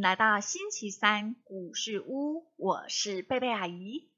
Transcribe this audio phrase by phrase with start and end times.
[0.00, 4.10] 来到星期三故事屋，我是贝贝阿姨。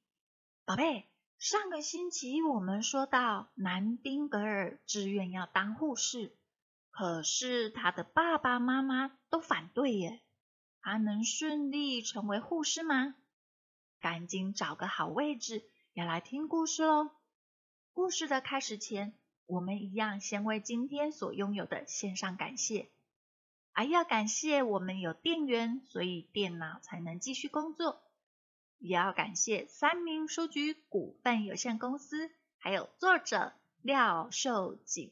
[0.64, 1.08] 宝贝，
[1.40, 6.36] 上个星期我们说到南丁格尔志愿要当护士，
[6.92, 10.20] 可是他的爸爸妈妈都反对耶。
[10.80, 13.16] 他能顺利成为护士吗？
[14.00, 15.64] 赶紧找个好位置，
[15.94, 17.10] 要来听故事喽！
[17.92, 19.14] 故事的开始前，
[19.46, 22.92] 我们一样先为今天所拥有的献上感谢。
[23.74, 28.02] 还要感谢我们有电源，所以电脑才能继续工作。
[28.78, 35.10] 也要感谢三明书局股份有限公司，还有作者廖秀锦，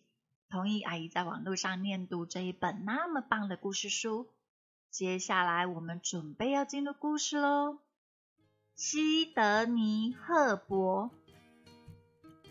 [0.50, 4.26] 同意阿姨在网络上念读这一本那么棒的故事书。
[4.90, 7.78] 接下来我们准备要进入故事喽。
[8.74, 11.10] 西德尼·赫伯，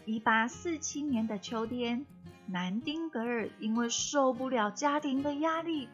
[0.05, 2.05] 一八四七年的秋天，
[2.47, 5.89] 南丁格尔因为受不了家庭的压力。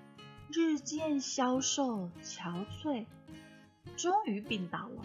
[0.51, 3.05] 日渐消瘦、憔悴，
[3.97, 5.01] 终于病倒了。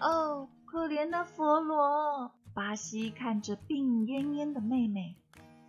[0.00, 2.32] 哦，可怜的佛罗！
[2.54, 5.16] 巴西看着病恹恹的妹妹，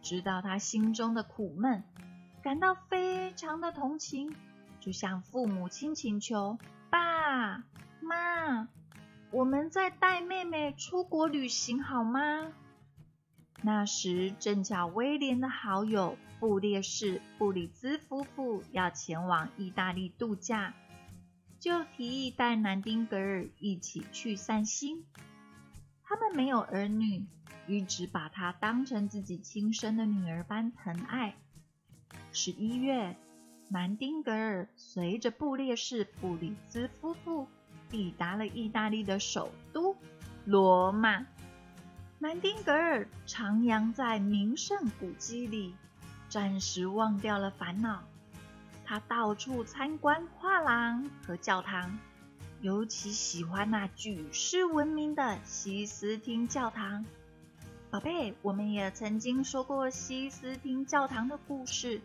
[0.02, 1.84] 知道她心中的苦闷，
[2.42, 4.36] 感到非常的同情，
[4.80, 6.58] 就向父母亲请求
[6.90, 7.64] ：“爸
[8.02, 8.68] 妈，
[9.32, 12.54] 我们再带妹妹出国旅行好吗？”
[13.62, 20.74] 那时正巧威廉的好友布列士布里兹夫妇要前往意大利度假，
[21.60, 25.04] 就提议带南丁格尔一起去散心。
[26.04, 27.26] 他们没有儿女，
[27.68, 31.36] 一直把她当成自己亲生的女儿般疼爱。
[32.32, 33.18] 十一月，
[33.68, 37.46] 南丁格尔随着布列士布里兹夫妇
[37.90, 39.98] 抵达了意大利的首都
[40.46, 41.26] 罗马。
[42.22, 45.74] 南丁格尔徜徉在名胜古迹里，
[46.28, 48.04] 暂时忘掉了烦恼。
[48.84, 51.98] 他到处参观画廊和教堂，
[52.60, 57.06] 尤其喜欢那举世闻名的西斯汀教堂。
[57.90, 62.02] 宝贝，我们也曾经说过西斯汀教堂的故事。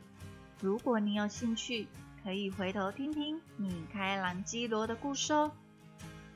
[0.61, 1.89] 如果你有兴趣，
[2.23, 5.51] 可以回头听听米开朗基罗的故事哦。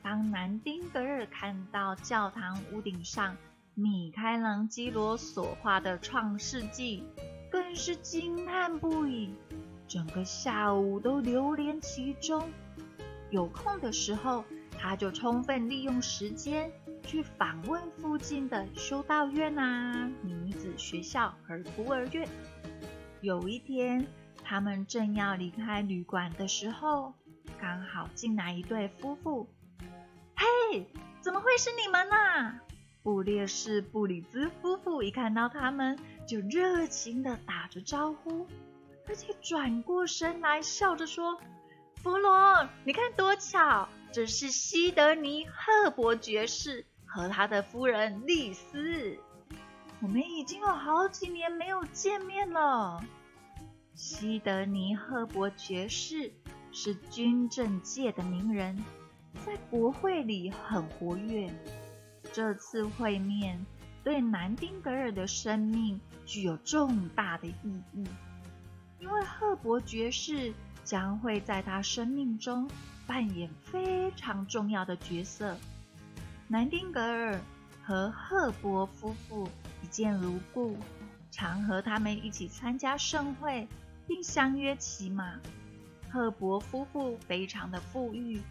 [0.03, 3.37] 当南丁格尔看到教堂屋顶上，
[3.79, 7.01] 米开朗基罗所画的《创世纪》
[7.49, 9.33] 更是惊叹不已，
[9.87, 12.51] 整个下午都流连其中。
[13.29, 14.43] 有空的时候，
[14.77, 16.69] 他就充分利用时间
[17.05, 22.27] 去访问附近的修道院啊、女子学校和孤儿院。
[23.21, 24.05] 有一天，
[24.43, 27.13] 他们正要离开旅馆的时候，
[27.57, 29.47] 刚好进来一对夫妇。
[30.35, 30.85] “嘿，
[31.21, 32.59] 怎么会是你们呢？”
[33.01, 38.45] 布列士布里兹夫妇一看到他们，就热情地打着招呼，
[39.07, 41.39] 而且转过身来笑着说
[42.03, 49.17] ：“弗罗，你看多巧，这是西德尼·赫伯爵士和他的夫人丽丝。
[50.01, 53.01] 我们已经有好几年没有见面了。
[53.95, 56.33] 西德尼·赫伯爵士
[56.71, 58.77] 是军政界的名人，
[59.45, 61.49] 在国会里很活跃。”
[62.39, 63.65] 这次会面
[64.01, 68.05] 对南丁格尔的生命具有重大的意义，
[68.97, 70.53] 因为赫伯爵士
[70.85, 72.71] 将会在他生命中
[73.05, 75.57] 扮演非常重要的角色。
[76.47, 77.37] 南丁格尔
[77.83, 79.49] 和赫伯夫妇
[79.83, 80.77] 一见如故，
[81.31, 83.67] 常和他们一起参加盛会，
[84.07, 85.37] 并相约骑马。
[86.09, 88.41] 赫伯夫妇非常的富裕。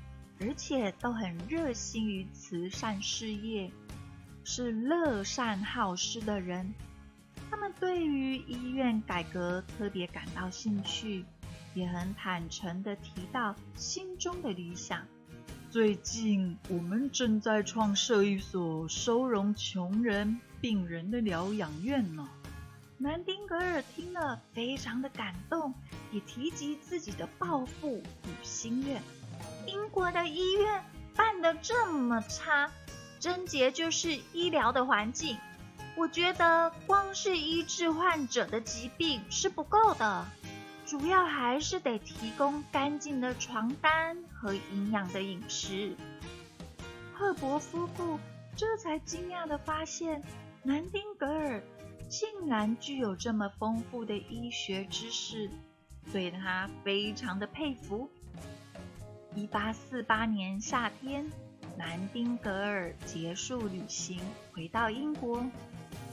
[0.41, 3.71] 而且都很热心于慈善事业，
[4.45, 6.73] 是乐善好施的人。
[7.51, 11.25] 他们对于医院改革特别感到兴趣，
[11.75, 15.03] 也很坦诚地提到心中的理想。
[15.71, 22.29] 最近我们正在创设一所收容穷人病人的疗养院呢。
[22.97, 25.73] 南丁格尔听了非常的感动，
[26.11, 29.01] 也提及自己的抱负与心愿。
[29.67, 32.71] 英国的医院办得这么差，
[33.21, 35.37] 症结就是医疗的环境。
[35.97, 40.27] 我觉得光是医治患者的疾病是不够的，
[40.87, 45.97] 主要还是得提供干净的床单和营养的饮食。
[47.13, 48.21] 赫伯夫妇
[48.55, 50.23] 这才惊讶地发现，
[50.63, 51.61] 南丁格尔
[52.09, 55.51] 竟然具有这么丰富的医学知识，
[56.13, 58.09] 对他非常的佩服。
[59.39, 61.25] 一八四八年夏天，
[61.77, 64.21] 南丁格尔结束旅行，
[64.53, 65.47] 回到英国，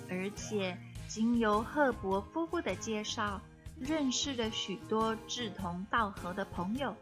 [0.07, 0.77] 而且
[1.07, 3.41] 经由赫伯夫妇的介绍，
[3.79, 6.95] 认识了许多志同道合的朋友。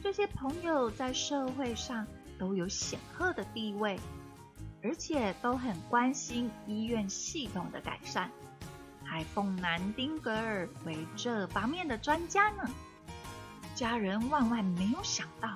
[0.00, 2.06] 这些朋友在社会上
[2.38, 3.98] 都有显赫的地位，
[4.80, 8.30] 而且都很关心医院系统的改善，
[9.02, 12.70] 还奉南丁格尔为这方面的专家呢。
[13.76, 15.54] 家人万万没有想到，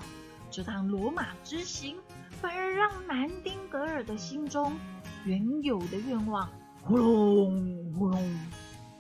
[0.51, 1.97] 这趟罗马之行
[2.33, 4.77] 反而让南丁格尔的心中
[5.25, 6.51] 原有的愿望
[6.83, 8.39] 呼隆呼隆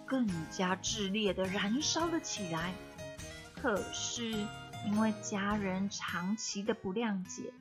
[0.06, 2.72] 更加炽烈的燃烧了起来。
[3.54, 4.30] 可是
[4.86, 7.52] 因为家人长期的不谅解，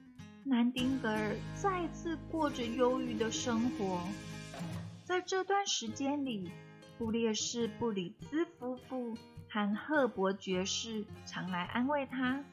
[0.46, 4.00] 南丁格尔再次过着忧郁的生活。
[5.04, 6.50] 在这段时间里，
[6.98, 9.18] 布列士布里兹夫妇。
[9.50, 12.44] 和赫伯爵士常来安慰他：“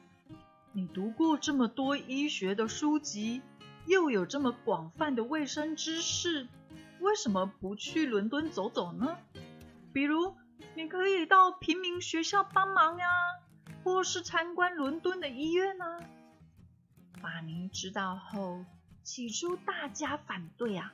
[0.73, 3.41] 你读过这么多医学的书籍，
[3.85, 6.47] 又有这么广泛的卫生知识，
[6.99, 9.17] 为什么不去伦敦走走呢？
[9.93, 10.35] 比如，
[10.75, 13.05] 你可以到平民学校帮忙呀，
[13.83, 16.01] 或是参观伦敦的医院啊。”
[17.21, 18.65] 法尼知道后，
[19.03, 20.93] 起初大家反对啊，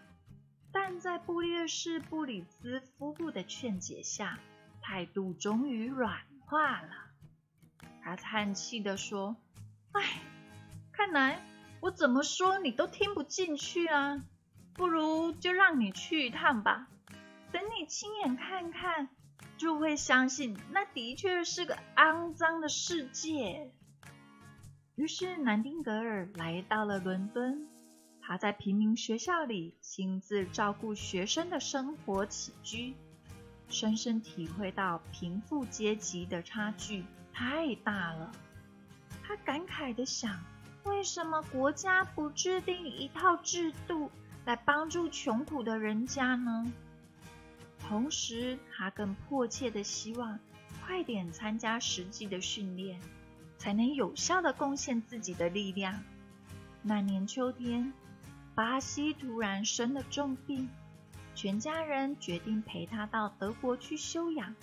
[0.71, 4.37] 但在布列士布里兹夫妇的劝解下。
[4.83, 6.89] 态度终于软化了，
[8.03, 9.37] 他叹气的说
[9.93, 10.03] ：“唉，
[10.91, 11.41] 看来
[11.79, 14.21] 我怎么说你都听不进去啊！
[14.73, 16.89] 不如就让你去一趟吧，
[17.51, 19.09] 等你亲眼看看，
[19.57, 23.71] 就会相信那的确是个肮脏的世界。”
[24.95, 27.67] 于是南丁格尔来到了伦敦，
[28.21, 32.95] 他在平民学校里亲自照顾学生的生活起居。
[33.69, 38.31] 深深体会到贫富阶级的差距太大了，
[39.23, 40.39] 他感慨的想：
[40.83, 44.11] 为什么国家不制定一套制度
[44.45, 46.71] 来帮助穷苦的人家呢？
[47.79, 50.39] 同时，他更迫切的希望
[50.85, 52.99] 快点参加实际的训练，
[53.57, 56.03] 才能有效的贡献自己的力量。
[56.81, 57.91] 那年秋天，
[58.53, 60.69] 巴西突然生了重病。
[61.35, 64.55] 全家人决定陪他到德国去休养。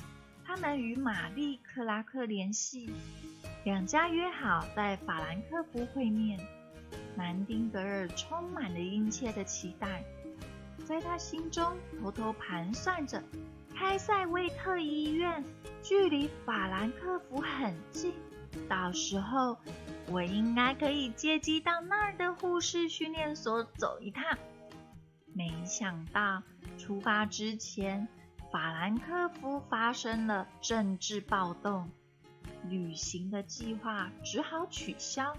[0.45, 2.91] 他们与玛丽·克拉克联系，
[3.65, 6.41] 两家约好在法兰克福会面。
[7.15, 10.03] 南丁格尔充满了殷切的期待，
[10.85, 13.23] 在他心中偷偷盘算着：
[13.77, 15.45] 开塞维特医院
[15.83, 18.13] 距离法兰克福很近，
[18.69, 19.57] 到时候
[20.09, 24.37] 我应该可以借机到那儿的护士训练所走一趟。
[25.41, 26.43] 没想到。
[26.77, 28.07] 出发之前，
[28.53, 31.91] 法兰克福发生了政治暴动，
[32.69, 35.35] 旅行的计划只好取消。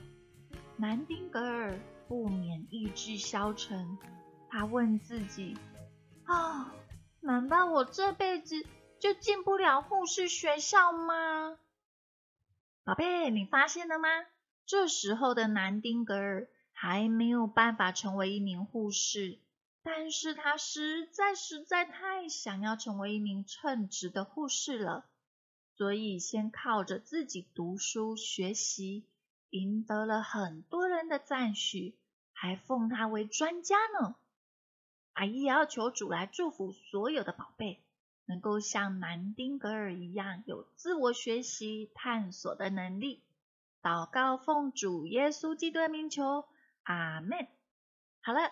[0.76, 4.00] 南丁格尔不免意志消沉，
[4.50, 5.56] 他问自己
[6.26, 6.74] ：“啊，
[7.20, 8.66] 难道我这辈子
[9.00, 11.60] 就进不了护士学校吗？”
[12.84, 14.08] 宝贝，你发现了吗？
[14.66, 19.38] 这时候的南丁格尔还没有办法成为一名护士。
[19.84, 25.06] 但是他实在实在太想要成为一名称职的护士了，
[25.76, 29.06] 所以先靠着自己读书学习，
[29.50, 31.96] 赢得了很多人的赞许，
[32.32, 34.16] 还奉他为专家呢。
[35.14, 37.82] 阿姨也要求主来祝福所有的宝贝，
[38.26, 43.24] 能够像南丁格尔一样有自我学习探索的能力。
[43.82, 46.46] 祷告奉主耶稣基督的名求，
[46.84, 47.48] 阿门。
[48.22, 48.52] 好了。